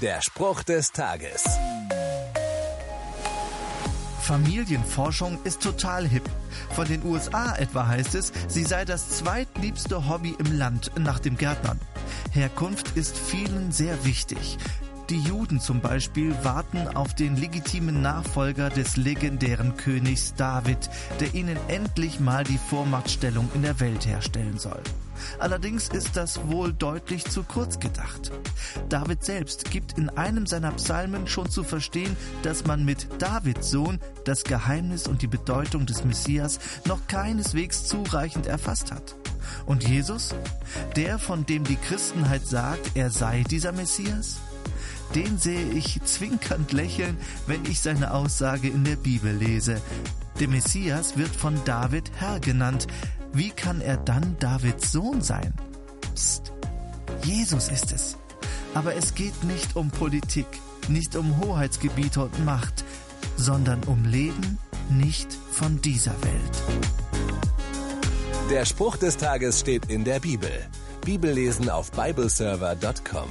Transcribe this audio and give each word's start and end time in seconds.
Der 0.00 0.22
Spruch 0.22 0.62
des 0.62 0.92
Tages. 0.92 1.44
Familienforschung 4.22 5.38
ist 5.44 5.62
total 5.62 6.08
hip. 6.08 6.22
Von 6.70 6.88
den 6.88 7.04
USA 7.04 7.54
etwa 7.56 7.86
heißt 7.86 8.14
es, 8.14 8.32
sie 8.48 8.64
sei 8.64 8.86
das 8.86 9.10
zweitliebste 9.10 10.08
Hobby 10.08 10.34
im 10.38 10.56
Land 10.56 10.90
nach 10.98 11.18
dem 11.18 11.36
Gärtnern. 11.36 11.78
Herkunft 12.32 12.96
ist 12.96 13.14
vielen 13.14 13.72
sehr 13.72 14.02
wichtig. 14.06 14.56
Die 15.10 15.18
Juden 15.18 15.58
zum 15.58 15.80
Beispiel 15.80 16.32
warten 16.44 16.86
auf 16.86 17.14
den 17.14 17.34
legitimen 17.34 18.00
Nachfolger 18.00 18.70
des 18.70 18.96
legendären 18.96 19.76
Königs 19.76 20.34
David, 20.36 20.88
der 21.18 21.34
ihnen 21.34 21.58
endlich 21.66 22.20
mal 22.20 22.44
die 22.44 22.58
Vormachtstellung 22.58 23.50
in 23.54 23.62
der 23.62 23.80
Welt 23.80 24.06
herstellen 24.06 24.56
soll. 24.56 24.80
Allerdings 25.40 25.88
ist 25.88 26.16
das 26.16 26.46
wohl 26.46 26.72
deutlich 26.72 27.24
zu 27.24 27.42
kurz 27.42 27.80
gedacht. 27.80 28.30
David 28.88 29.24
selbst 29.24 29.72
gibt 29.72 29.98
in 29.98 30.10
einem 30.10 30.46
seiner 30.46 30.70
Psalmen 30.72 31.26
schon 31.26 31.50
zu 31.50 31.64
verstehen, 31.64 32.16
dass 32.44 32.64
man 32.64 32.84
mit 32.84 33.08
Davids 33.18 33.68
Sohn 33.68 33.98
das 34.24 34.44
Geheimnis 34.44 35.08
und 35.08 35.22
die 35.22 35.26
Bedeutung 35.26 35.86
des 35.86 36.04
Messias 36.04 36.60
noch 36.84 37.08
keineswegs 37.08 37.84
zureichend 37.84 38.46
erfasst 38.46 38.92
hat. 38.92 39.16
Und 39.66 39.88
Jesus? 39.88 40.36
Der, 40.94 41.18
von 41.18 41.46
dem 41.46 41.64
die 41.64 41.74
Christenheit 41.74 42.46
sagt, 42.46 42.92
er 42.94 43.10
sei 43.10 43.42
dieser 43.42 43.72
Messias? 43.72 44.36
Den 45.14 45.38
sehe 45.38 45.66
ich 45.72 46.00
zwinkernd 46.04 46.72
lächeln, 46.72 47.18
wenn 47.46 47.64
ich 47.64 47.80
seine 47.80 48.14
Aussage 48.14 48.68
in 48.68 48.84
der 48.84 48.96
Bibel 48.96 49.32
lese. 49.34 49.80
Der 50.38 50.48
Messias 50.48 51.16
wird 51.16 51.34
von 51.34 51.58
David 51.64 52.10
Herr 52.16 52.38
genannt. 52.40 52.86
Wie 53.32 53.50
kann 53.50 53.80
er 53.80 53.96
dann 53.96 54.36
Davids 54.38 54.92
Sohn 54.92 55.20
sein? 55.20 55.52
Psst. 56.14 56.52
Jesus 57.24 57.68
ist 57.68 57.92
es. 57.92 58.16
Aber 58.74 58.94
es 58.94 59.14
geht 59.14 59.44
nicht 59.44 59.76
um 59.76 59.90
Politik, 59.90 60.46
nicht 60.88 61.16
um 61.16 61.40
Hoheitsgebiete 61.40 62.24
und 62.24 62.44
Macht, 62.44 62.84
sondern 63.36 63.82
um 63.84 64.04
Leben 64.04 64.58
nicht 64.88 65.32
von 65.52 65.80
dieser 65.82 66.14
Welt. 66.22 66.62
Der 68.50 68.64
Spruch 68.64 68.96
des 68.96 69.16
Tages 69.16 69.60
steht 69.60 69.86
in 69.86 70.04
der 70.04 70.20
Bibel. 70.20 70.50
Bibellesen 71.04 71.68
auf 71.68 71.90
bibleserver.com. 71.92 73.28